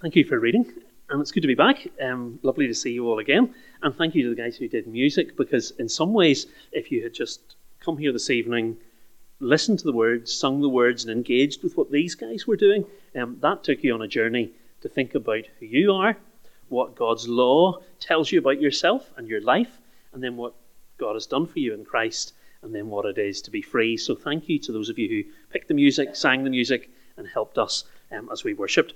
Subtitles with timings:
[0.00, 0.64] Thank you for reading,
[1.10, 1.86] and it's good to be back.
[2.00, 4.86] Um, lovely to see you all again, and thank you to the guys who did
[4.86, 8.78] music because, in some ways, if you had just come here this evening,
[9.40, 12.86] listened to the words, sung the words, and engaged with what these guys were doing,
[13.14, 16.16] um, that took you on a journey to think about who you are,
[16.70, 19.80] what God's law tells you about yourself and your life,
[20.14, 20.54] and then what
[20.96, 22.32] God has done for you in Christ,
[22.62, 23.98] and then what it is to be free.
[23.98, 26.88] So, thank you to those of you who picked the music, sang the music,
[27.18, 28.94] and helped us um, as we worshipped.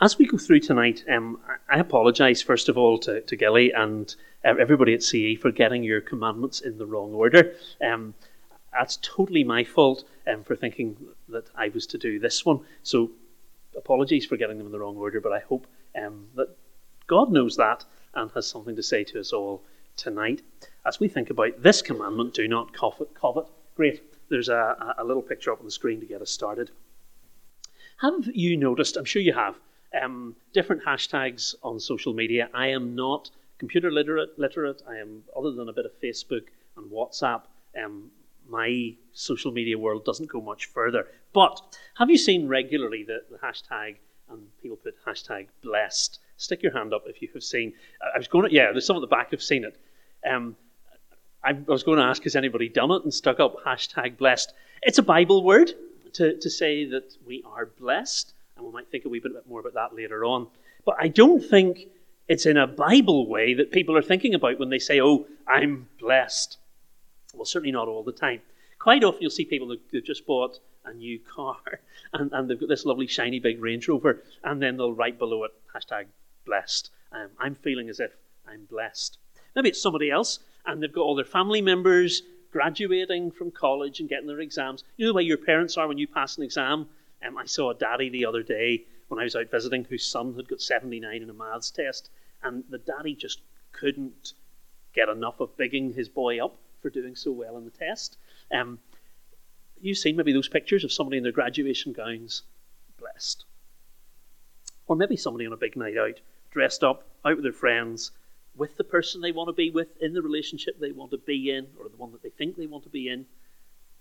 [0.00, 1.38] As we go through tonight, um,
[1.68, 4.14] I apologise first of all to, to Gilly and
[4.44, 7.54] everybody at CE for getting your commandments in the wrong order.
[7.86, 8.14] Um,
[8.72, 10.96] that's totally my fault um, for thinking
[11.28, 12.60] that I was to do this one.
[12.82, 13.10] So
[13.76, 15.66] apologies for getting them in the wrong order, but I hope
[15.96, 16.48] um, that
[17.06, 19.62] God knows that and has something to say to us all
[19.96, 20.42] tonight
[20.84, 23.14] as we think about this commandment do not covet.
[23.14, 23.46] covet.
[23.76, 24.02] Great.
[24.28, 26.70] There's a, a little picture up on the screen to get us started.
[27.98, 28.96] Have you noticed?
[28.96, 29.56] I'm sure you have.
[30.00, 32.48] Um, different hashtags on social media.
[32.54, 34.38] I am not computer literate.
[34.38, 34.82] Literate.
[34.88, 36.44] I am other than a bit of Facebook
[36.76, 37.42] and WhatsApp.
[37.82, 38.10] Um,
[38.48, 41.06] my social media world doesn't go much further.
[41.32, 41.60] But
[41.96, 43.96] have you seen regularly the, the hashtag
[44.30, 46.18] and people put hashtag blessed?
[46.36, 47.72] Stick your hand up if you have seen.
[48.14, 49.78] I was going to, yeah, there's some at the back have seen it.
[50.28, 50.56] Um,
[51.44, 54.52] I was going to ask, has anybody done it and stuck up hashtag blessed?
[54.82, 55.72] It's a Bible word
[56.14, 59.60] to, to say that we are blessed, and we might think a wee bit more
[59.60, 60.48] about that later on.
[60.84, 61.88] But I don't think
[62.28, 65.88] it's in a Bible way that people are thinking about when they say, oh, I'm
[65.98, 66.58] blessed.
[67.34, 68.40] Well, certainly not all the time.
[68.78, 71.56] Quite often you'll see people who've just bought a new car
[72.12, 75.44] and, and they've got this lovely shiny big Range Rover, and then they'll write below
[75.44, 76.06] it hashtag
[76.44, 76.90] blessed.
[77.12, 78.12] Um, I'm feeling as if
[78.48, 79.18] I'm blessed.
[79.54, 84.08] Maybe it's somebody else, and they've got all their family members graduating from college and
[84.08, 84.84] getting their exams.
[84.96, 86.88] You know the way your parents are when you pass an exam?
[87.26, 90.34] Um, I saw a daddy the other day when I was out visiting whose son
[90.34, 92.10] had got 79 in a maths test,
[92.42, 93.40] and the daddy just
[93.72, 94.34] couldn't
[94.94, 98.16] get enough of bigging his boy up for doing so well in the test.
[98.52, 98.78] Um,
[99.80, 102.42] you've seen maybe those pictures of somebody in their graduation gowns,
[102.98, 103.44] blessed.
[104.86, 106.20] Or maybe somebody on a big night out,
[106.50, 108.12] dressed up, out with their friends,
[108.54, 111.50] with the person they want to be with, in the relationship they want to be
[111.50, 113.26] in, or the one that they think they want to be in,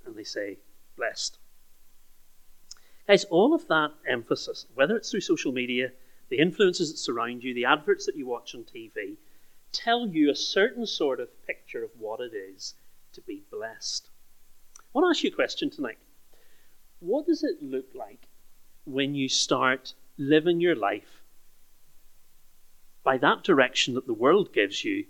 [0.06, 0.58] and they say,
[0.98, 1.38] blessed.
[3.08, 5.92] Guys, all of that emphasis, whether it's through social media,
[6.30, 9.18] the influences that surround you, the adverts that you watch on TV,
[9.72, 12.76] tell you a certain sort of picture of what it is
[13.14, 14.10] to be blessed.
[14.78, 15.98] I want to ask you a question tonight.
[17.00, 18.28] What does it look like
[18.86, 21.22] when you start living your life
[23.04, 25.06] by that direction that the world gives you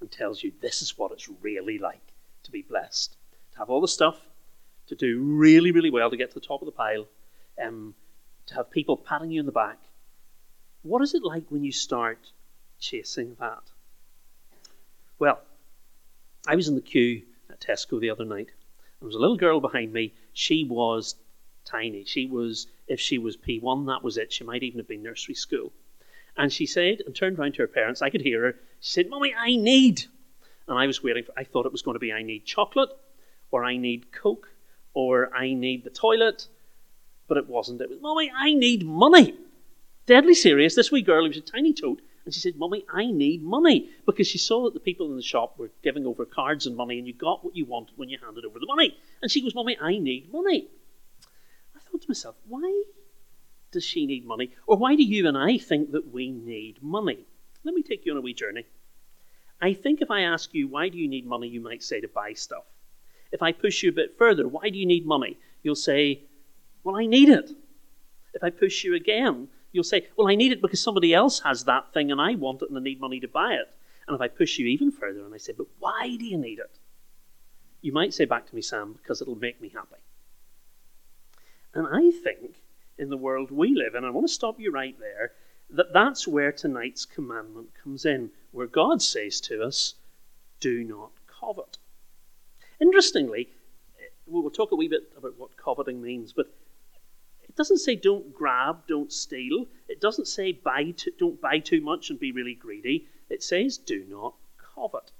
[0.00, 3.16] and tells you this is what it's really like to be blessed?
[3.52, 4.20] To have all the stuff,
[4.86, 7.06] to do really, really well, to get to the top of the pile,
[7.62, 7.94] um,
[8.46, 9.78] to have people patting you in the back.
[10.82, 12.18] What is it like when you start
[12.78, 13.62] chasing that?
[15.18, 15.40] Well,
[16.46, 18.48] I was in the queue at Tesco the other night.
[19.00, 20.12] There was a little girl behind me.
[20.32, 21.14] She was
[21.64, 22.04] tiny.
[22.04, 24.32] She was, if she was P1, that was it.
[24.32, 25.72] She might even have been nursery school.
[26.36, 29.08] And she said, and turned round to her parents, I could hear her, she said,
[29.08, 30.04] Mummy, I need.
[30.66, 32.90] And I was waiting for, I thought it was going to be, I need chocolate,
[33.50, 34.48] or I need Coke,
[34.94, 36.48] or I need the toilet.
[37.26, 37.80] But it wasn't.
[37.80, 39.34] It was, Mummy, I need money.
[40.06, 40.74] Deadly serious.
[40.74, 43.90] This wee girl, who was a tiny toad, and she said, Mummy, I need money.
[44.06, 46.98] Because she saw that the people in the shop were giving over cards and money,
[46.98, 48.96] and you got what you wanted when you handed over the money.
[49.22, 50.68] And she goes, Mummy, I need money.
[51.74, 52.84] I thought to myself, why
[53.72, 54.52] does she need money?
[54.66, 57.26] Or why do you and I think that we need money?
[57.64, 58.66] Let me take you on a wee journey.
[59.60, 62.08] I think if I ask you, why do you need money, you might say to
[62.08, 62.64] buy stuff.
[63.32, 65.38] If I push you a bit further, why do you need money?
[65.62, 66.22] You'll say,
[66.84, 67.50] well, I need it.
[68.34, 71.64] If I push you again, You'll say, Well, I need it because somebody else has
[71.64, 73.68] that thing and I want it and I need money to buy it.
[74.06, 76.60] And if I push you even further and I say, But why do you need
[76.60, 76.78] it?
[77.82, 80.00] You might say back to me, Sam, because it'll make me happy.
[81.74, 82.62] And I think
[82.96, 85.32] in the world we live in, and I want to stop you right there,
[85.70, 89.94] that that's where tonight's commandment comes in, where God says to us,
[90.60, 91.78] Do not covet.
[92.80, 93.48] Interestingly,
[94.24, 96.54] we'll talk a wee bit about what coveting means, but
[97.54, 99.66] it doesn't say don't grab, don't steal.
[99.88, 103.06] It doesn't say buy don't buy too much and be really greedy.
[103.30, 104.34] It says do not
[104.74, 105.12] covet.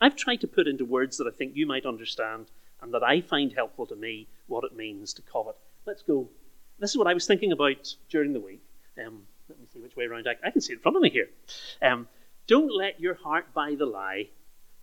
[0.00, 2.46] I've tried to put into words that I think you might understand
[2.80, 5.56] and that I find helpful to me what it means to covet.
[5.84, 6.28] Let's go.
[6.78, 8.62] This is what I was thinking about during the week.
[9.04, 10.28] Um, let me see which way around.
[10.28, 11.28] I, I can see it in front of me here.
[11.82, 12.06] Um,
[12.46, 14.28] don't let your heart buy the lie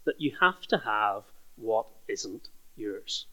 [0.04, 1.24] that you have to have
[1.56, 3.28] what isn't yours.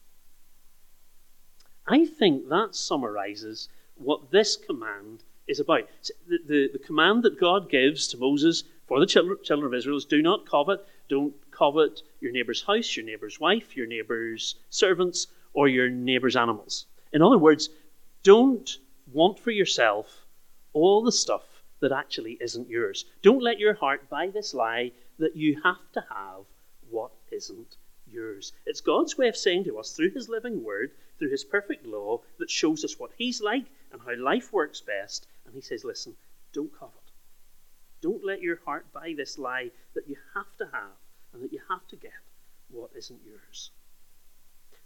[1.87, 5.87] I think that summarizes what this command is about.
[6.27, 9.97] The, the, the command that God gives to Moses for the children, children of Israel
[9.97, 10.85] is do not covet.
[11.09, 16.87] Don't covet your neighbor's house, your neighbor's wife, your neighbor's servants, or your neighbor's animals.
[17.13, 17.69] In other words,
[18.23, 18.77] don't
[19.13, 20.25] want for yourself
[20.73, 23.05] all the stuff that actually isn't yours.
[23.21, 26.45] Don't let your heart buy this lie that you have to have
[26.89, 28.53] what isn't yours.
[28.65, 32.21] It's God's way of saying to us through His living word, through His perfect law,
[32.37, 35.27] that shows us what He's like and how life works best.
[35.45, 36.15] And He says, listen,
[36.53, 36.93] don't covet.
[38.01, 40.97] Don't let your heart buy this lie that you have to have
[41.33, 42.11] and that you have to get
[42.69, 43.71] what isn't yours.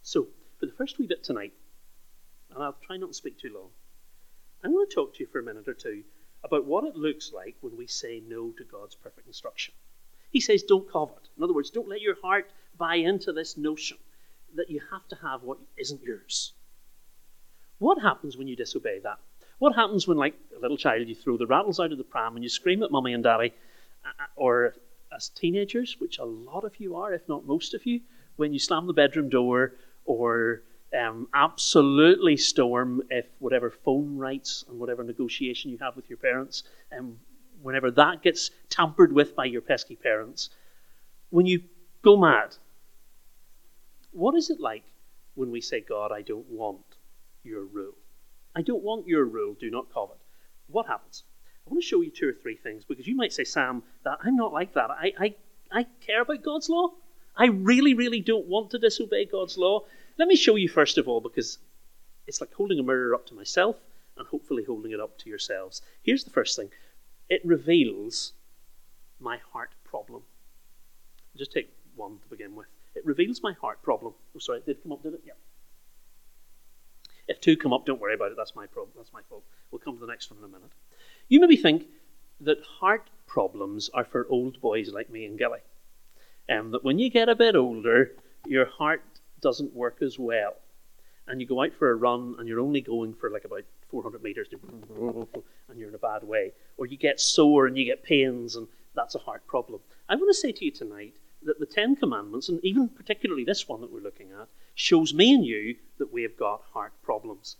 [0.02, 0.28] So,
[0.60, 1.54] for the first wee bit tonight,
[2.54, 3.70] and I'll try not to speak too long,
[4.64, 6.04] I'm going to talk to you for a minute or two
[6.44, 9.74] about what it looks like when we say no to God's perfect instruction.
[10.32, 11.30] He says, don't covet.
[11.38, 13.98] In other words, don't let your heart buy into this notion
[14.56, 16.54] that you have to have what isn't yours.
[17.78, 19.20] What happens when you disobey that?
[19.60, 22.36] What happens when, like a little child, you throw the rattles out of the pram
[22.36, 23.54] and you scream at mummy and daddy,
[24.06, 24.74] uh, uh, or
[25.16, 28.00] as teenagers, which a lot of you are, if not most of you,
[28.38, 29.74] when you slam the bedroom door
[30.06, 30.62] or
[30.98, 36.64] um, absolutely storm if whatever phone rights and whatever negotiation you have with your parents,
[36.98, 37.18] um,
[37.62, 40.50] whenever that gets tampered with by your pesky parents,
[41.30, 41.62] when you
[42.02, 42.56] go mad,
[44.12, 44.84] what is it like
[45.36, 46.98] when we say, God, I don't want
[47.44, 47.96] your rule?
[48.56, 50.18] I don't want your rule, do not covet.
[50.68, 51.24] What happens?
[51.66, 54.20] I want to show you two or three things because you might say, Sam, that
[54.24, 54.90] I'm not like that.
[54.90, 55.36] I, I,
[55.72, 56.90] I care about God's law.
[57.36, 59.86] I really, really don't want to disobey God's law.
[60.18, 61.60] Let me show you first of all, because
[62.28, 63.78] it's like holding a mirror up to myself
[64.18, 65.82] and hopefully holding it up to yourselves.
[66.02, 66.70] Here's the first thing
[67.30, 68.34] it reveals
[69.20, 70.24] my heart problem.
[71.34, 72.68] I'll just take one to begin with.
[73.00, 74.14] It reveals my heart problem.
[74.36, 75.22] Oh, sorry, it did come up, did it?
[75.26, 75.32] Yeah.
[77.30, 78.38] If two come up, don't worry about it.
[78.38, 78.92] That's my problem.
[78.98, 79.46] That's my fault.
[79.72, 80.72] We'll come to the next one in a minute.
[81.30, 81.86] You maybe think
[82.42, 85.60] that heart problems are for old boys like me and Gilly.
[86.50, 88.12] Um, that when you get a bit older,
[88.46, 89.04] your heart
[89.40, 90.56] doesn't work as well.
[91.26, 94.22] And you go out for a run and you're only going for like about 400
[94.22, 96.52] meters and you're in a bad way.
[96.76, 99.80] Or you get sore and you get pains and that's a heart problem.
[100.10, 101.14] I want to say to you tonight
[101.44, 105.34] that the Ten Commandments, and even particularly this one that we're looking at, shows me
[105.34, 107.56] and you that we have got heart problems.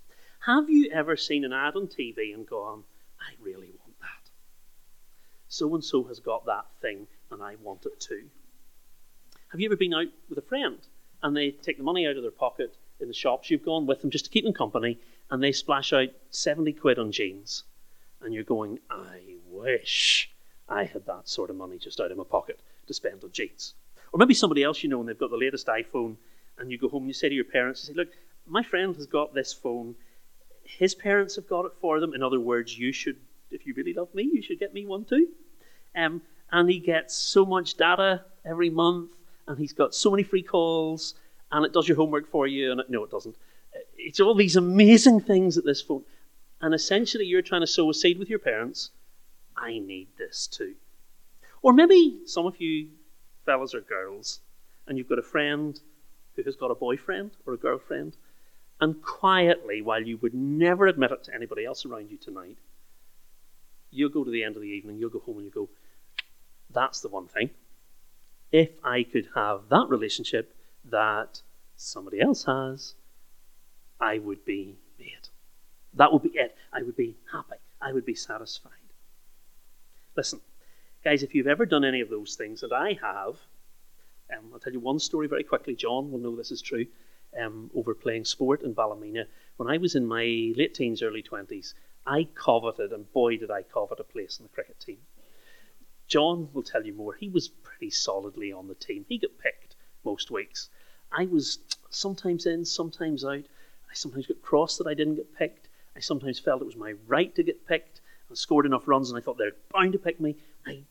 [0.46, 2.84] Have you ever seen an ad on TV and gone,
[3.20, 4.30] I really want that?
[5.48, 8.30] So and so has got that thing and I want it too.
[9.50, 10.80] Have you ever been out with a friend
[11.22, 13.50] and they take the money out of their pocket in the shops.
[13.50, 15.00] You've gone with them just to keep them company,
[15.30, 17.64] and they splash out 70 quid on jeans.
[18.22, 20.30] And you're going, I wish
[20.68, 23.74] I had that sort of money just out of my pocket to spend on jeans.
[24.12, 26.18] Or maybe somebody else you know, and they've got the latest iPhone,
[26.58, 28.10] and you go home and you say to your parents, you say, Look,
[28.46, 29.96] my friend has got this phone.
[30.64, 32.14] His parents have got it for them.
[32.14, 33.18] In other words, you should,
[33.50, 35.28] if you really love me, you should get me one too.
[35.96, 36.22] Um,
[36.52, 39.12] and he gets so much data every month
[39.50, 41.16] and he's got so many free calls,
[41.52, 43.36] and it does your homework for you, and it, no, it doesn't.
[43.98, 46.04] It's all these amazing things that this phone,
[46.62, 48.92] and essentially you're trying to sow a seed with your parents.
[49.58, 50.76] I need this too.
[51.62, 52.90] Or maybe some of you
[53.46, 54.40] fellas or girls,
[54.88, 55.80] and you've got a friend
[56.36, 58.16] who has got a boyfriend or a girlfriend,
[58.82, 62.58] and quietly, while you would never admit it to anybody else around you tonight,
[63.92, 65.70] you'll go to the end of the evening, you'll go home and you go,
[66.72, 67.50] that's the one thing
[68.52, 71.42] if I could have that relationship that
[71.76, 72.96] somebody else has,
[74.00, 75.30] I would be made.
[75.94, 76.56] That would be it.
[76.74, 77.62] I would be happy.
[77.82, 78.74] I would be satisfied.
[80.16, 80.42] Listen,
[81.04, 83.38] guys, if you've ever done any of those things that I have,
[84.36, 85.76] um, I'll tell you one story very quickly.
[85.76, 86.86] John will know this is true.
[87.40, 89.26] Um, over playing sport in Ballymena,
[89.58, 90.24] when I was in my
[90.56, 91.74] late teens, early 20s,
[92.08, 94.98] I coveted, and boy, did I covet a place in the cricket team.
[96.08, 97.14] John will tell you more.
[97.14, 99.06] He was pretty solidly on the team.
[99.08, 100.70] He got picked most weeks.
[101.12, 101.60] I was
[101.92, 103.44] sometimes in, sometimes out.
[103.90, 105.70] I sometimes got cross that I didn't get picked.
[105.96, 108.02] I sometimes felt it was my right to get picked.
[108.32, 110.36] I scored enough runs and I thought they're bound to pick me.
[110.66, 110.84] I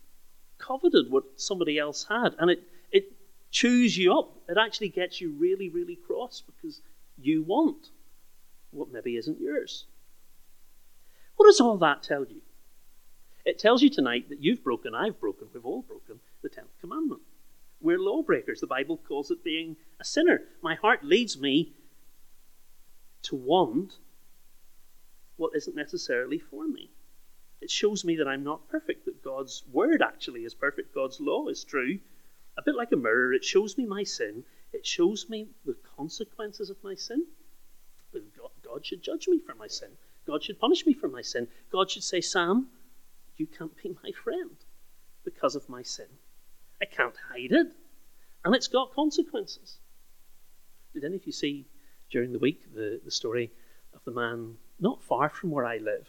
[0.58, 2.34] coveted what somebody else had.
[2.38, 3.12] And it, it
[3.50, 4.37] chews you up.
[4.48, 6.80] It actually gets you really, really cross because
[7.20, 7.88] you want
[8.70, 9.87] what maybe isn't yours.
[11.37, 12.42] What does all that tell you?
[13.44, 17.22] It tells you tonight that you've broken, I've broken, we've all broken the 10th commandment.
[17.80, 18.60] We're lawbreakers.
[18.60, 20.42] The Bible calls it being a sinner.
[20.62, 21.72] My heart leads me
[23.22, 23.94] to want
[25.37, 26.90] what isn't necessarily for me.
[27.60, 31.48] It shows me that I'm not perfect, that God's word actually is perfect, God's law
[31.48, 31.98] is true.
[32.56, 36.70] A bit like a mirror, it shows me my sin, it shows me the consequences
[36.70, 37.26] of my sin.
[38.12, 38.22] But
[38.62, 39.90] God, should judge me for my sin.
[40.26, 41.48] God should punish me for my sin.
[41.70, 42.68] God should say, Sam,
[43.36, 44.56] you can't be my friend
[45.24, 46.08] because of my sin.
[46.80, 47.66] I can't hide it.
[48.44, 49.78] And it's got consequences.
[50.94, 51.66] Did any of you see
[52.10, 53.50] during the week the, the story
[53.94, 56.06] of the man not far from where I live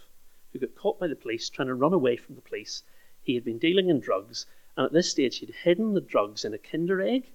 [0.51, 2.83] who got caught by the police trying to run away from the police?
[3.21, 6.53] He had been dealing in drugs, and at this stage he'd hidden the drugs in
[6.53, 7.29] a Kinder egg,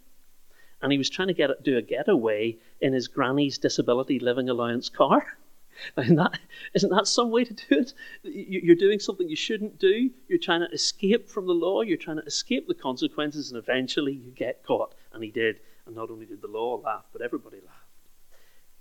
[0.80, 4.88] and he was trying to get do a getaway in his granny's disability living allowance
[4.88, 5.38] car.
[5.99, 6.38] Isn't that,
[6.75, 7.94] isn't that some way to do it?
[8.23, 10.11] You're doing something you shouldn't do.
[10.28, 11.83] You're trying to escape from the law.
[11.83, 14.94] You're trying to escape the consequences, and eventually you get caught.
[15.12, 15.59] And he did.
[15.87, 17.85] And not only did the law laugh, but everybody laughed.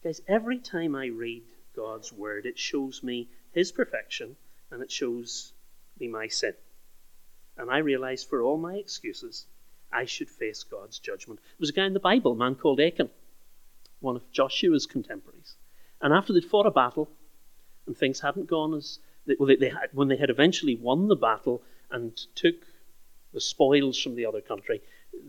[0.03, 1.43] Guys, every time I read
[1.75, 4.35] God's word, it shows me his perfection
[4.71, 5.53] and it shows
[5.99, 6.53] me my sin.
[7.57, 9.45] And I realized for all my excuses,
[9.91, 11.39] I should face God's judgment.
[11.39, 13.09] There was a guy in the Bible, a man called Achan,
[13.99, 15.55] one of Joshua's contemporaries.
[16.01, 17.09] And after they'd fought a battle,
[17.85, 21.07] and things hadn't gone as they, well, they, they had, when they had eventually won
[21.07, 22.55] the battle and took
[23.33, 24.81] the spoils from the other country,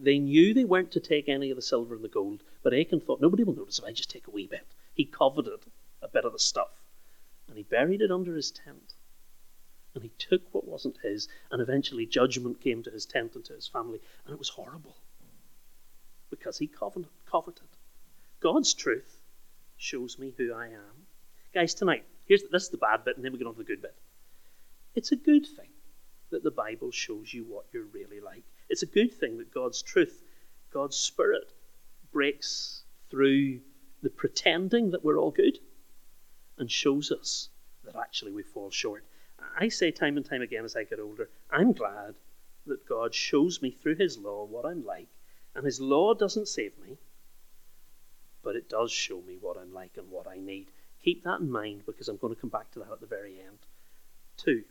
[0.03, 2.43] they knew they weren't to take any of the silver and the gold.
[2.63, 4.67] But Achan thought nobody will notice if I just take a wee bit.
[4.95, 5.61] He coveted
[6.03, 6.71] a bit of the stuff,
[7.49, 8.95] and he buried it under his tent.
[9.95, 13.53] And he took what wasn't his, and eventually judgment came to his tent and to
[13.53, 14.97] his family, and it was horrible
[16.31, 17.69] because he coveted.
[18.41, 19.21] God's truth
[19.77, 21.07] shows me who I am.
[21.53, 23.65] Guys, tonight, here's this is the bad bit, and then we get on to the
[23.65, 23.95] good bit.
[24.95, 25.71] It's a good thing
[26.31, 28.43] that the Bible shows you what you're really like.
[28.69, 30.23] It's a good thing that God's truth,
[30.73, 31.53] God's Spirit,
[32.13, 33.61] breaks through
[34.03, 35.59] the pretending that we're all good
[36.59, 37.49] and shows us
[37.85, 39.05] that actually we fall short.
[39.59, 42.15] I say time and time again as I get older, I'm glad
[42.67, 45.09] that God shows me through His law what I'm like,
[45.55, 46.97] and His law doesn't save me,
[48.43, 50.69] but it does show me what I'm like and what I need.
[51.03, 53.41] Keep that in mind because I'm going to come back to that at the very
[53.41, 53.59] end.
[54.37, 54.65] Two,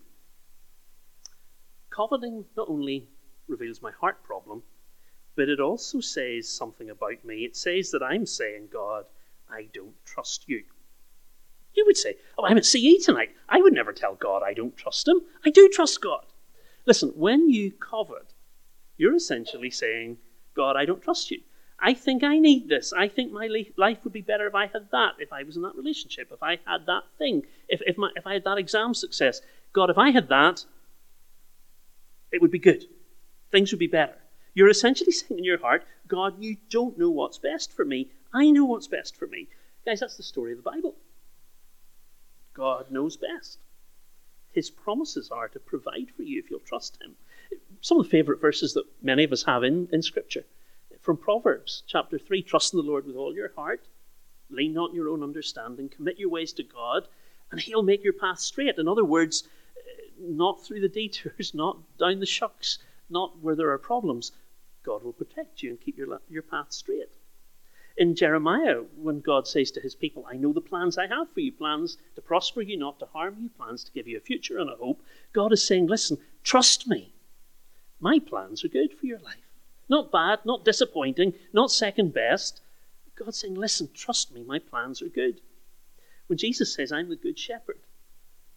[1.89, 3.07] coveting not only
[3.47, 4.63] reveals my heart problem,
[5.35, 7.45] but it also says something about me.
[7.45, 9.05] It says that I'm saying, God,
[9.49, 10.63] I don't trust you.
[11.73, 13.31] You would say, Oh, I'm at CE tonight.
[13.49, 15.21] I would never tell God I don't trust him.
[15.45, 16.25] I do trust God.
[16.85, 18.33] Listen, when you covet,
[18.97, 20.17] you're essentially saying,
[20.55, 21.41] God, I don't trust you.
[21.79, 22.93] I think I need this.
[22.93, 25.63] I think my life would be better if I had that, if I was in
[25.63, 28.93] that relationship, if I had that thing, if, if, my, if I had that exam
[28.93, 29.41] success.
[29.73, 30.65] God, if I had that,
[32.31, 32.85] it would be good.
[33.51, 34.15] Things would be better.
[34.53, 38.09] You're essentially saying in your heart, God, you don't know what's best for me.
[38.33, 39.47] I know what's best for me.
[39.85, 40.95] Guys, that's the story of the Bible.
[42.53, 43.59] God knows best.
[44.51, 47.15] His promises are to provide for you if you'll trust Him.
[47.81, 50.45] Some of the favourite verses that many of us have in, in Scripture
[51.03, 53.87] from Proverbs chapter 3 Trust in the Lord with all your heart,
[54.49, 57.07] lean not on your own understanding, commit your ways to God,
[57.51, 58.77] and He'll make your path straight.
[58.77, 59.43] In other words,
[59.77, 62.79] eh, not through the detours, not down the shucks,
[63.09, 64.31] not where there are problems.
[64.83, 67.09] God will protect you and keep your, your path straight.
[67.95, 71.41] In Jeremiah, when God says to his people, I know the plans I have for
[71.41, 74.57] you plans to prosper you, not to harm you, plans to give you a future
[74.57, 75.01] and a hope.
[75.31, 77.13] God is saying, Listen, trust me.
[77.99, 79.37] My plans are good for your life.
[79.87, 82.61] Not bad, not disappointing, not second best.
[83.15, 85.39] God's saying, listen, trust me, my plans are good.
[86.27, 87.79] When Jesus says, I'm the good shepherd,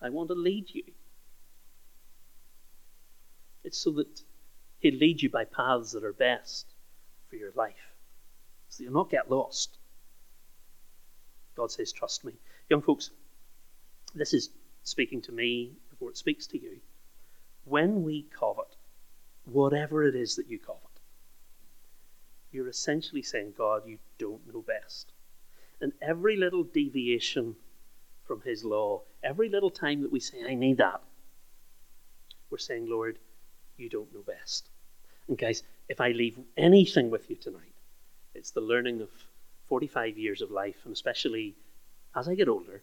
[0.01, 0.85] I want to lead you.
[3.65, 4.23] It's so that
[4.79, 6.67] He'll lead you by paths that are best
[7.29, 7.86] for your life.
[8.69, 9.79] So you'll not get lost.
[11.57, 12.33] God says, trust me.
[12.69, 13.11] Young folks,
[14.15, 14.51] this is
[14.83, 16.79] speaking to me before it speaks to you.
[17.65, 18.77] When we covet,
[19.45, 20.81] whatever it is that you covet,
[22.53, 25.13] you're essentially saying, God, you don't know best.
[25.81, 27.57] And every little deviation
[28.25, 31.01] from His law, every little time that we say, I need that,
[32.51, 33.19] we're saying, Lord,
[33.77, 34.69] you don't know best.
[35.29, 37.76] And guys, if I leave anything with you tonight,
[38.37, 39.09] it's the learning of
[39.69, 41.57] 45 years of life, and especially
[42.15, 42.83] as I get older,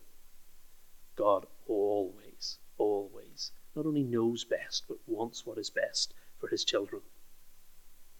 [1.16, 7.02] God always, always not only knows best, but wants what is best for His children.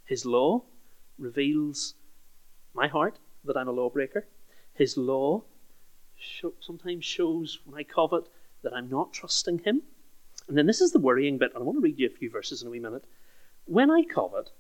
[0.06, 0.64] His law
[1.18, 1.96] reveals
[2.74, 4.26] my heart that I'm a lawbreaker.
[4.74, 5.44] His law
[6.16, 8.28] show, sometimes shows when I covet
[8.64, 9.82] that I'm not trusting Him.
[10.48, 12.30] And then this is the worrying bit, and I want to read you a few
[12.30, 13.06] verses in a wee minute.
[13.66, 14.52] When I covet,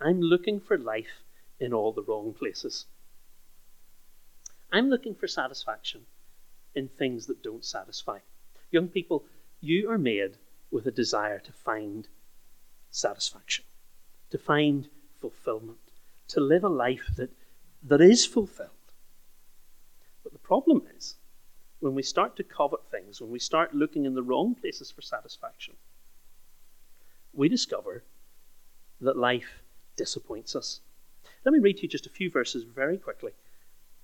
[0.00, 1.23] I'm looking for life
[1.64, 2.86] in all the wrong places.
[4.72, 6.02] I'm looking for satisfaction
[6.74, 8.18] in things that don't satisfy.
[8.70, 9.24] Young people,
[9.60, 10.36] you are made
[10.70, 12.08] with a desire to find
[12.90, 13.64] satisfaction,
[14.30, 14.88] to find
[15.20, 15.78] fulfillment
[16.28, 17.30] to live a life that,
[17.82, 18.70] that is fulfilled.
[20.22, 21.16] But the problem is,
[21.80, 25.02] when we start to covet things, when we start looking in the wrong places for
[25.02, 25.74] satisfaction,
[27.32, 28.04] we discover
[29.00, 29.62] that life
[29.96, 30.80] disappoints us.
[31.44, 33.32] Let me read to you just a few verses very quickly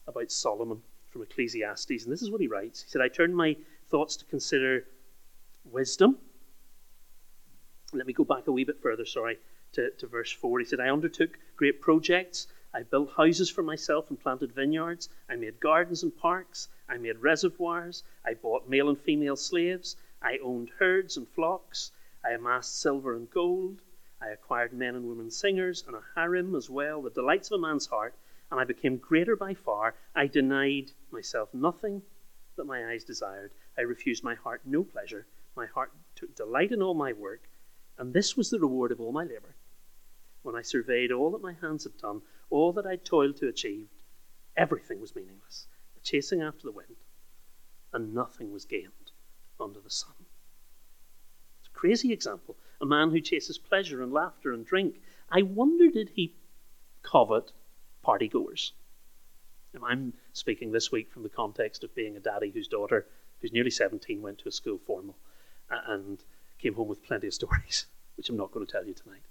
[0.07, 2.05] about Solomon from Ecclesiastes.
[2.05, 3.57] And this is what he writes He said, I turned my
[3.89, 4.85] thoughts to consider
[5.65, 6.19] wisdom.
[7.95, 9.39] Let me go back a wee bit further, sorry,
[9.73, 10.59] to, to verse 4.
[10.59, 12.47] He said, I undertook great projects.
[12.75, 15.09] I built houses for myself and planted vineyards.
[15.29, 16.69] I made gardens and parks.
[16.89, 18.05] I made reservoirs.
[18.25, 19.97] I bought male and female slaves.
[20.23, 21.91] I owned herds and flocks.
[22.23, 23.81] I amassed silver and gold.
[24.21, 27.63] I acquired men and women singers and a harem as well, the delights of a
[27.63, 28.15] man's heart,
[28.51, 29.95] and I became greater by far.
[30.15, 32.03] I denied myself nothing
[32.57, 33.53] that my eyes desired.
[33.79, 35.27] I refused my heart no pleasure.
[35.57, 37.49] My heart took delight in all my work,
[37.97, 39.55] and this was the reward of all my labor.
[40.43, 43.89] When I surveyed all that my hands had done, all that I toiled to achieve,
[44.57, 46.97] everything was meaningless, a chasing after the wind,
[47.93, 49.13] and nothing was gained
[49.59, 50.15] under the sun.
[51.61, 52.57] It's a crazy example.
[52.81, 55.01] A man who chases pleasure and laughter and drink.
[55.31, 56.35] I wonder did he
[57.03, 57.53] covet
[58.05, 58.73] partygoers?
[59.75, 63.07] And I'm speaking this week from the context of being a daddy whose daughter,
[63.41, 65.17] who's nearly 17, went to a school formal
[65.71, 66.25] uh, and
[66.59, 69.23] came home with plenty of stories, which I'm not going to tell you tonight.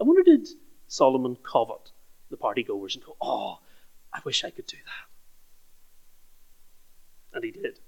[0.00, 0.48] I wonder did
[0.88, 1.92] Solomon covet
[2.30, 3.60] the partygoers and go, oh,
[4.12, 5.06] I wish I could do that.
[7.36, 7.78] And he did.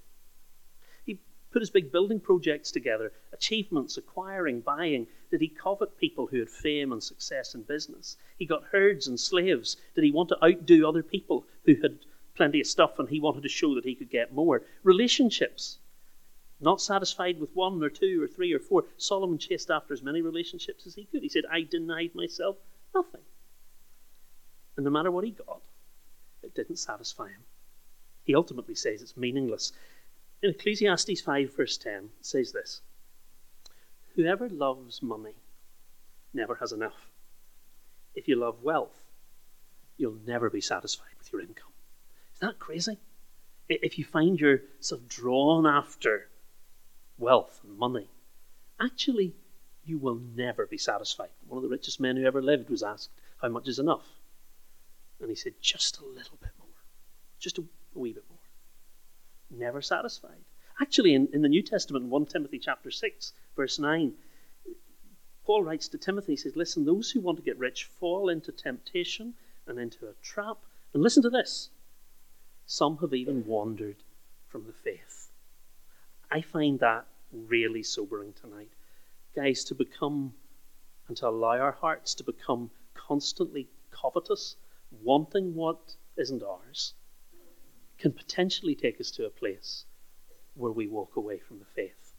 [1.58, 5.08] Put his big building projects together, achievements, acquiring, buying.
[5.28, 8.16] Did he covet people who had fame and success in business?
[8.36, 9.76] He got herds and slaves.
[9.96, 11.98] Did he want to outdo other people who had
[12.36, 14.62] plenty of stuff and he wanted to show that he could get more?
[14.84, 15.78] Relationships.
[16.60, 20.22] Not satisfied with one or two or three or four, Solomon chased after as many
[20.22, 21.22] relationships as he could.
[21.22, 22.54] He said, I denied myself
[22.94, 23.22] nothing.
[24.76, 25.62] And no matter what he got,
[26.40, 27.42] it didn't satisfy him.
[28.22, 29.72] He ultimately says it's meaningless.
[30.40, 32.80] In Ecclesiastes 5, verse 10, it says this
[34.14, 35.34] Whoever loves money
[36.32, 37.10] never has enough.
[38.14, 39.02] If you love wealth,
[39.96, 41.72] you'll never be satisfied with your income.
[42.36, 42.98] Isn't that crazy?
[43.68, 46.28] If you find yourself drawn after
[47.18, 48.08] wealth and money,
[48.80, 49.34] actually,
[49.84, 51.30] you will never be satisfied.
[51.48, 53.10] One of the richest men who ever lived was asked,
[53.42, 54.06] How much is enough?
[55.20, 56.68] And he said, Just a little bit more.
[57.40, 57.62] Just a,
[57.94, 58.37] a wee bit more.
[59.50, 60.44] Never satisfied.
[60.80, 64.14] Actually, in, in the New Testament, in 1 Timothy chapter 6, verse 9,
[65.44, 68.52] Paul writes to Timothy, he says, Listen, those who want to get rich fall into
[68.52, 69.34] temptation
[69.66, 70.58] and into a trap.
[70.92, 71.70] And listen to this
[72.66, 73.96] some have even wandered
[74.46, 75.30] from the faith.
[76.30, 78.68] I find that really sobering tonight.
[79.34, 80.34] Guys, to become
[81.08, 84.56] and to allow our hearts to become constantly covetous,
[85.02, 86.92] wanting what isn't ours,
[87.98, 89.84] can potentially take us to a place
[90.54, 92.12] where we walk away from the faith.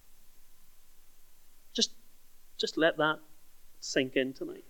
[1.74, 1.92] Just,
[2.58, 3.20] just let that
[3.80, 4.66] sink in tonight.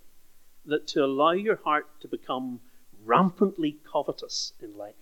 [0.65, 2.59] That to allow your heart to become
[3.03, 4.95] rampantly covetous in life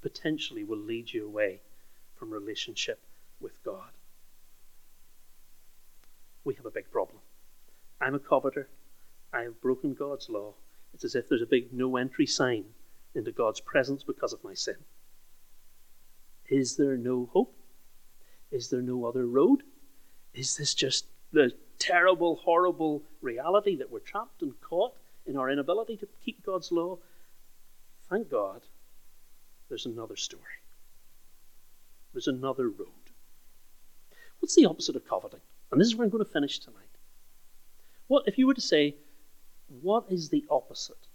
[0.00, 1.60] potentially will lead you away
[2.14, 3.00] from relationship
[3.40, 3.90] with God.
[6.44, 7.18] We have a big problem.
[8.00, 8.68] I'm a coveter.
[9.32, 10.54] I have broken God's law.
[10.92, 12.64] It's as if there's a big no entry sign
[13.14, 14.76] into God's presence because of my sin.
[16.48, 17.54] Is there no hope?
[18.50, 19.62] Is there no other road?
[20.34, 24.94] Is this just the terrible, horrible reality that we're trapped and caught
[25.26, 26.98] in our inability to keep God's law?
[28.10, 28.62] Thank God,
[29.68, 30.42] there's another story.
[32.12, 32.88] There's another road.
[34.38, 35.40] What's the opposite of coveting?
[35.72, 36.80] And this is where I'm going to finish tonight.
[38.06, 38.94] What if you were to say,
[39.80, 41.08] what is the opposite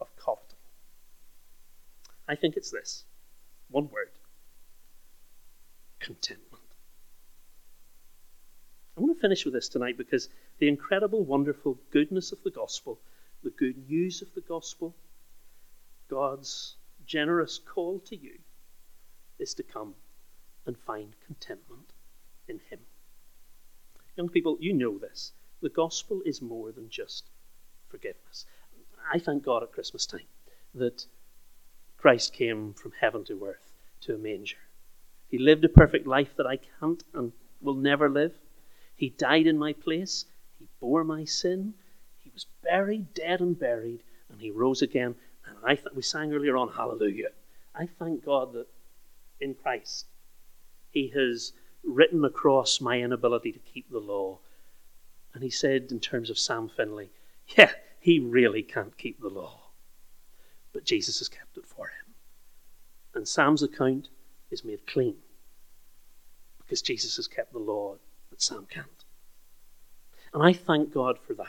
[0.00, 0.56] of coveting?
[2.28, 3.04] I think it's this
[3.68, 4.10] one word
[6.00, 6.62] contentment.
[8.96, 13.00] I want to finish with this tonight because the incredible, wonderful goodness of the gospel,
[13.42, 14.94] the good news of the gospel,
[16.08, 18.38] God's generous call to you
[19.38, 19.94] is to come
[20.66, 21.92] and find contentment
[22.48, 22.80] in Him.
[24.16, 25.32] Young people, you know this.
[25.62, 27.30] The gospel is more than just
[27.88, 28.44] forgiveness.
[29.12, 30.28] I thank God at Christmas time
[30.74, 31.06] that
[31.96, 34.56] Christ came from heaven to earth to a manger.
[35.30, 38.34] He lived a perfect life that I can't and will never live.
[38.96, 40.24] He died in my place.
[40.58, 41.74] He bore my sin.
[42.18, 45.14] He was buried, dead and buried, and he rose again.
[45.46, 47.30] And I th- we sang earlier on, Hallelujah.
[47.74, 48.66] I thank God that
[49.40, 50.06] in Christ
[50.90, 54.38] He has written across my inability to keep the law.
[55.32, 57.10] And he said, in terms of Sam Finley,
[57.56, 59.70] yeah, he really can't keep the law.
[60.72, 62.14] But Jesus has kept it for him.
[63.14, 64.08] And Sam's account
[64.50, 65.16] is made clean
[66.58, 67.96] because Jesus has kept the law
[68.30, 68.86] that Sam can't.
[70.32, 71.46] And I thank God for that.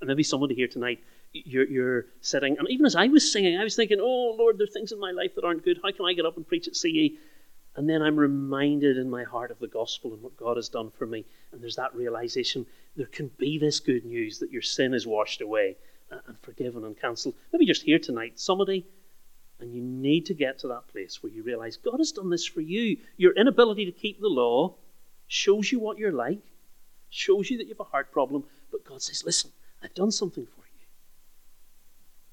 [0.00, 1.00] And maybe somebody here tonight,
[1.32, 4.64] you're, you're sitting, and even as I was singing, I was thinking, oh, Lord, there
[4.64, 5.80] are things in my life that aren't good.
[5.82, 7.18] How can I get up and preach at CE?
[7.74, 10.90] And then I'm reminded in my heart of the gospel and what God has done
[10.90, 11.24] for me.
[11.52, 15.40] And there's that realization there can be this good news that your sin is washed
[15.40, 15.76] away
[16.10, 17.34] uh, and forgiven and cancelled.
[17.52, 18.86] Maybe just here tonight, somebody,
[19.62, 22.44] and you need to get to that place where you realize God has done this
[22.44, 22.96] for you.
[23.16, 24.74] Your inability to keep the law
[25.28, 26.42] shows you what you're like,
[27.10, 30.44] shows you that you have a heart problem, but God says, listen, I've done something
[30.44, 30.86] for you.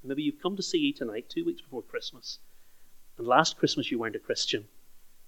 [0.04, 2.40] Maybe you've come to CE tonight, two weeks before Christmas,
[3.18, 4.66] and last Christmas you weren't a Christian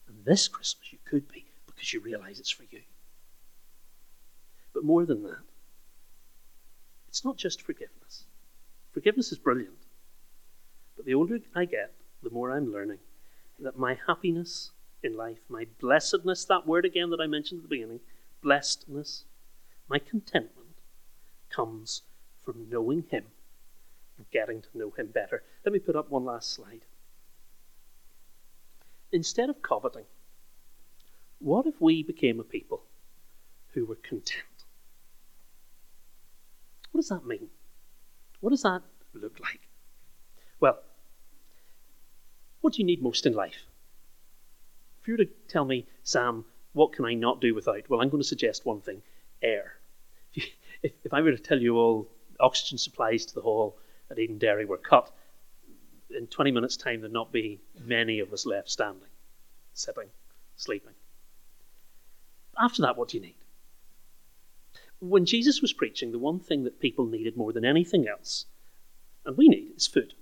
[0.08, 2.82] and this Christmas you could be because you realize it's for you.
[4.74, 5.44] But more than that,
[7.08, 8.24] it's not just forgiveness.
[8.92, 9.81] Forgiveness is brilliant.
[11.02, 13.00] But the older I get, the more I'm learning
[13.58, 14.70] that my happiness
[15.02, 18.02] in life, my blessedness, that word again that I mentioned at the beginning,
[18.44, 19.24] blessedness,
[19.90, 20.78] my contentment
[21.50, 22.04] comes
[22.46, 23.24] from knowing Him
[24.16, 25.42] and getting to know Him better.
[25.66, 26.82] Let me put up one last slide
[29.12, 30.06] instead of coveting,
[31.40, 32.84] what if we became a people
[33.74, 34.46] who were content?
[36.92, 37.48] What does that mean?
[38.40, 38.84] What does that
[39.16, 39.62] look like?
[40.60, 40.78] Well,
[42.62, 43.66] what do you need most in life?
[45.02, 47.90] If you were to tell me, Sam, what can I not do without?
[47.90, 49.02] Well, I'm going to suggest one thing
[49.42, 49.74] air.
[50.34, 50.52] If, you,
[50.84, 52.08] if, if I were to tell you all
[52.40, 53.78] oxygen supplies to the hall
[54.10, 55.12] at Edenderry were cut,
[56.16, 59.08] in 20 minutes' time, there'd not be many of us left standing,
[59.74, 60.10] sitting,
[60.56, 60.94] sleeping.
[62.60, 63.36] After that, what do you need?
[65.00, 68.46] When Jesus was preaching, the one thing that people needed more than anything else,
[69.26, 70.14] and we need, is food.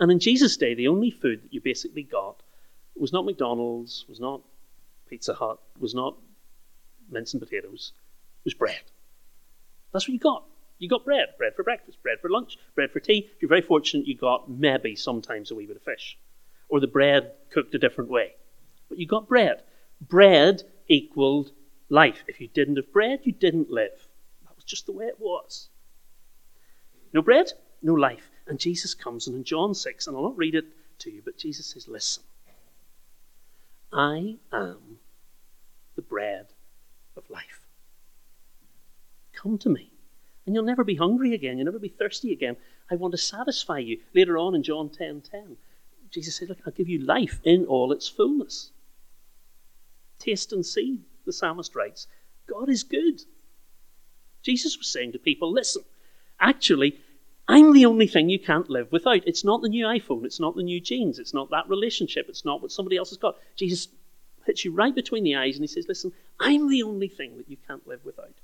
[0.00, 2.42] And in Jesus' day, the only food that you basically got
[2.96, 4.42] was not McDonald's, was not
[5.08, 6.16] Pizza Hut, was not
[7.10, 7.92] mince and potatoes,
[8.44, 8.82] was bread.
[9.92, 10.44] That's what you got.
[10.78, 13.28] You got bread, bread for breakfast, bread for lunch, bread for tea.
[13.34, 16.16] If you're very fortunate, you got maybe sometimes a wee bit of fish,
[16.68, 18.34] or the bread cooked a different way.
[18.88, 19.62] But you got bread.
[20.00, 21.50] Bread equaled
[21.88, 22.22] life.
[22.28, 24.06] If you didn't have bread, you didn't live.
[24.44, 25.68] That was just the way it was.
[27.12, 28.30] No bread, no life.
[28.48, 30.64] And Jesus comes, and in John 6, and I'll not read it
[31.00, 32.24] to you, but Jesus says, Listen,
[33.92, 34.98] I am
[35.94, 36.46] the bread
[37.16, 37.60] of life.
[39.32, 39.92] Come to me
[40.48, 41.58] and you'll never be hungry again.
[41.58, 42.56] You'll never be thirsty again.
[42.90, 43.98] I want to satisfy you.
[44.14, 45.58] Later on in John 10 10,
[46.10, 48.70] Jesus said, Look, I'll give you life in all its fullness.
[50.18, 52.06] Taste and see, the psalmist writes.
[52.46, 53.20] God is good.
[54.40, 55.82] Jesus was saying to people, Listen,
[56.40, 56.98] actually,
[57.48, 59.26] I'm the only thing you can't live without.
[59.26, 60.26] It's not the new iPhone.
[60.26, 61.18] It's not the new jeans.
[61.18, 62.26] It's not that relationship.
[62.28, 63.38] It's not what somebody else has got.
[63.56, 63.88] Jesus
[64.44, 67.48] hits you right between the eyes and he says, Listen, I'm the only thing that
[67.48, 68.34] you can't live without.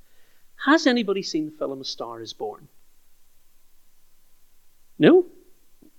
[0.65, 2.69] Has anybody seen the film A Star is Born?
[4.99, 5.27] No?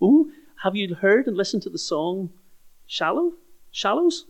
[0.02, 0.32] Ooh,
[0.63, 2.32] have you heard and listened to the song
[2.88, 3.34] Shallow?
[3.72, 4.26] Shallows?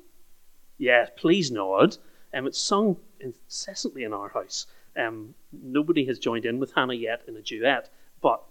[0.78, 1.98] Yeah, please nod.
[2.34, 4.68] Um, it's sung incessantly in our house.
[4.98, 7.90] Um, nobody has joined in with Hannah yet in a duet,
[8.22, 8.44] but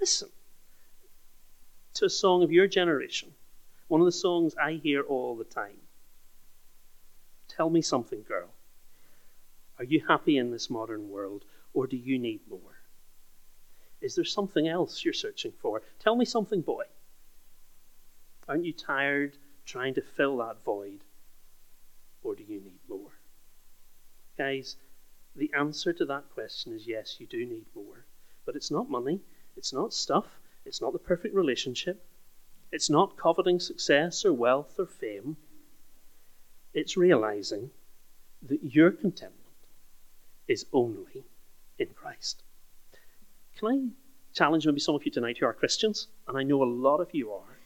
[0.00, 0.28] listen
[1.94, 3.32] to a song of your generation,
[3.88, 5.78] one of the songs I hear all the time.
[7.48, 8.48] Tell me something, girl.
[9.78, 12.80] Are you happy in this modern world, or do you need more?
[14.00, 15.82] Is there something else you're searching for?
[15.98, 16.84] Tell me something, boy.
[18.48, 21.00] Aren't you tired trying to fill that void,
[22.22, 23.12] or do you need more?
[24.36, 24.76] Guys,
[25.36, 28.04] the answer to that question is yes, you do need more.
[28.44, 29.20] But it's not money,
[29.56, 30.26] it's not stuff,
[30.64, 32.04] it's not the perfect relationship,
[32.72, 35.36] it's not coveting success or wealth or fame.
[36.72, 37.70] It's realizing
[38.42, 39.40] that your contentment
[40.48, 41.24] is only
[41.78, 42.42] in Christ.
[43.56, 46.08] Can I challenge maybe some of you tonight who are Christians?
[46.26, 47.58] And I know a lot of you are.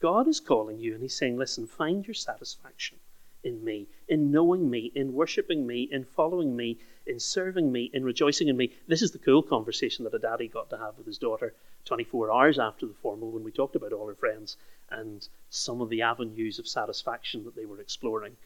[0.00, 2.98] God is calling you and He's saying, listen, find your satisfaction
[3.42, 8.04] in me, in knowing me, in worshipping me, in following me, in serving me, in
[8.04, 8.72] rejoicing in me.
[8.86, 11.54] This is the cool conversation that a daddy got to have with his daughter
[11.86, 14.56] 24 hours after the formal when we talked about all her friends
[14.90, 18.36] and some of the avenues of satisfaction that they were exploring.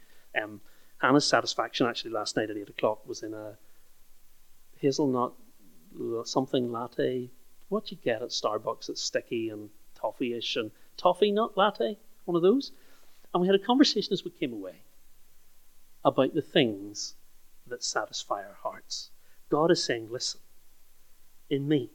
[0.41, 0.61] Um,
[0.99, 3.59] Hannah's satisfaction actually last night at 8 o'clock was in a
[4.79, 5.33] hazelnut
[6.25, 7.31] something latte.
[7.69, 12.43] What you get at Starbucks that's sticky and toffee-ish and toffee nut latte, one of
[12.43, 12.73] those.
[13.35, 14.77] And we had a conversation as we came away
[16.05, 17.17] about the things
[17.67, 19.11] that satisfy our hearts.
[19.51, 20.41] God is saying, listen,
[21.51, 21.91] in me,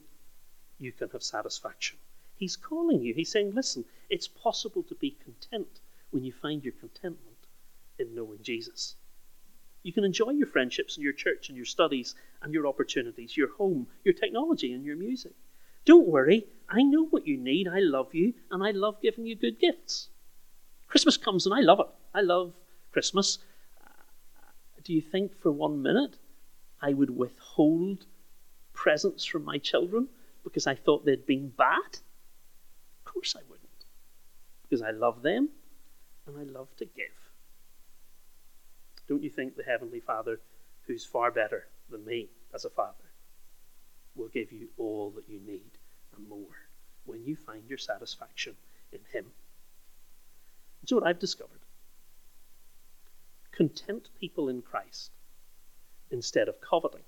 [0.78, 1.96] you can have satisfaction.
[2.36, 3.14] He's calling you.
[3.14, 7.46] He's saying, listen, it's possible to be content when you find your contentment
[7.98, 8.96] in knowing Jesus.
[9.82, 13.54] You can enjoy your friendships and your church and your studies and your opportunities, your
[13.54, 15.32] home, your technology and your music.
[15.86, 17.66] Don't worry, I know what you need.
[17.66, 20.08] I love you and I love giving you good gifts.
[20.90, 21.86] Christmas comes and I love it.
[22.12, 22.52] I love
[22.92, 23.38] Christmas.
[24.82, 26.16] Do you think for one minute
[26.82, 28.06] I would withhold
[28.72, 30.08] presents from my children
[30.42, 31.98] because I thought they'd been bad?
[32.98, 33.68] Of course I wouldn't.
[34.62, 35.50] Because I love them
[36.26, 37.06] and I love to give.
[39.08, 40.40] Don't you think the Heavenly Father,
[40.86, 43.10] who's far better than me as a father,
[44.16, 45.78] will give you all that you need
[46.16, 46.66] and more
[47.04, 48.56] when you find your satisfaction
[48.92, 49.26] in Him?
[50.86, 51.60] So, what I've discovered
[53.52, 55.10] content people in Christ,
[56.10, 57.04] instead of coveting,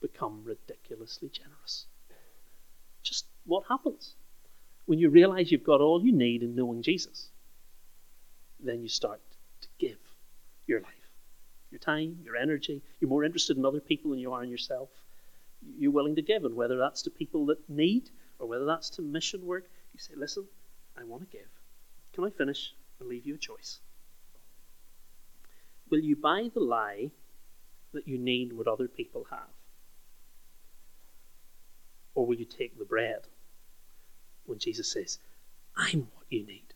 [0.00, 1.86] become ridiculously generous.
[3.02, 4.14] Just what happens?
[4.84, 7.30] When you realize you've got all you need in knowing Jesus,
[8.60, 9.20] then you start
[9.62, 9.98] to give
[10.66, 10.92] your life,
[11.70, 12.82] your time, your energy.
[13.00, 14.90] You're more interested in other people than you are in yourself.
[15.78, 19.02] You're willing to give, and whether that's to people that need or whether that's to
[19.02, 20.46] mission work, you say, Listen,
[20.96, 21.48] I want to give.
[22.18, 23.78] Can I finish and leave you a choice?
[25.88, 27.12] Will you buy the lie
[27.92, 29.54] that you need what other people have?
[32.16, 33.28] Or will you take the bread
[34.46, 35.20] when Jesus says,
[35.76, 36.74] I'm what you need?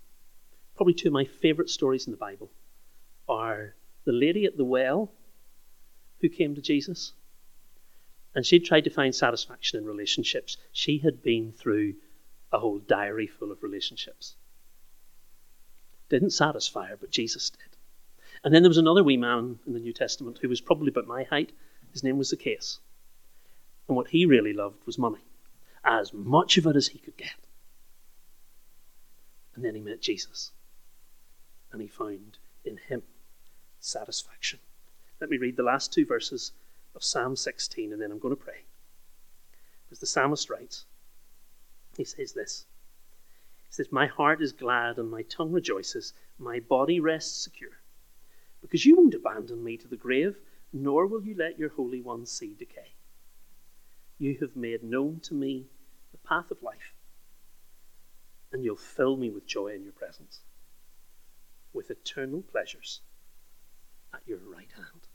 [0.77, 2.53] Probably two of my favourite stories in the Bible
[3.29, 3.75] are
[4.05, 5.11] the lady at the well
[6.21, 7.15] who came to Jesus
[8.33, 10.57] and she tried to find satisfaction in relationships.
[10.71, 11.95] She had been through
[12.53, 14.37] a whole diary full of relationships.
[16.13, 17.79] Didn't satisfy her, but Jesus did.
[18.45, 21.07] And then there was another wee man in the New Testament who was probably about
[21.07, 21.53] my height.
[21.91, 22.81] His name was Zacchaeus.
[23.89, 25.25] And what he really loved was money,
[25.83, 27.47] as much of it as he could get.
[29.55, 30.51] And then he met Jesus.
[31.73, 33.05] And he found in him
[33.81, 34.59] satisfaction.
[35.19, 36.53] Let me read the last two verses
[36.95, 38.65] of Psalm 16 and then I'm going to pray.
[39.85, 40.85] Because the psalmist writes,
[41.97, 42.67] he says this.
[43.73, 47.81] Says, My heart is glad and my tongue rejoices, my body rests secure
[48.61, 50.37] because you won't abandon me to the grave,
[50.75, 52.93] nor will you let your Holy One see decay.
[54.19, 55.71] You have made known to me
[56.13, 56.93] the path of life,
[58.53, 60.43] and you'll fill me with joy in your presence,
[61.73, 63.01] with eternal pleasures
[64.13, 65.09] at your right hand.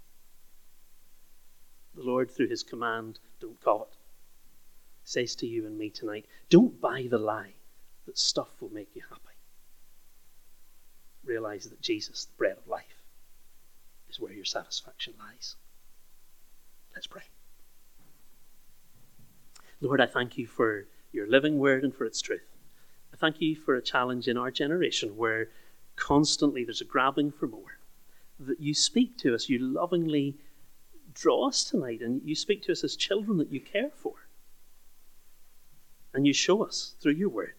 [1.93, 3.97] The Lord, through his command, don't covet,
[5.03, 7.53] says to you and me tonight, don't buy the lie
[8.07, 9.21] that stuff will make you happy.
[11.23, 13.03] Realize that Jesus, the bread of life,
[14.09, 15.55] is where your satisfaction lies.
[16.95, 17.23] Let's pray.
[19.81, 22.55] Lord, I thank you for your living word and for its truth.
[23.13, 25.49] I thank you for a challenge in our generation where
[25.95, 27.77] constantly there's a grabbing for more.
[28.39, 30.37] That you speak to us, you lovingly
[31.13, 34.13] draw us tonight, and you speak to us as children that you care for.
[36.13, 37.53] And you show us through your word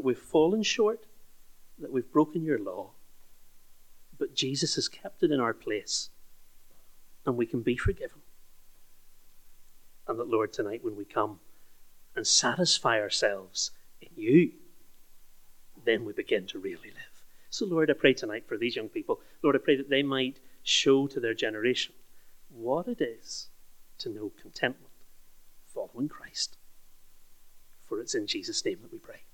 [0.00, 1.04] that we've fallen short,
[1.78, 2.88] that we've broken your law,
[4.18, 6.08] but Jesus has kept it in our place,
[7.26, 8.20] and we can be forgiven.
[10.08, 11.40] And that, Lord, tonight when we come
[12.16, 14.52] and satisfy ourselves in you,
[15.84, 17.22] then we begin to really live.
[17.50, 19.20] So, Lord, I pray tonight for these young people.
[19.42, 21.92] Lord, I pray that they might show to their generation
[22.48, 23.48] what it is
[23.98, 24.92] to know contentment
[25.66, 26.56] following Christ.
[27.86, 29.24] For it's in Jesus' name that we pray.